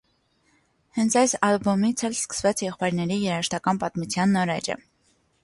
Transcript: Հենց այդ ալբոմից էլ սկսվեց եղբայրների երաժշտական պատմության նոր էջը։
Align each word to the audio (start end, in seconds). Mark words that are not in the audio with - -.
Հենց 0.99 1.17
այդ 1.21 1.35
ալբոմից 1.47 2.03
էլ 2.09 2.15
սկսվեց 2.21 2.65
եղբայրների 2.69 3.19
երաժշտական 3.27 3.83
պատմության 3.85 4.35
նոր 4.39 4.57
էջը։ 4.57 4.81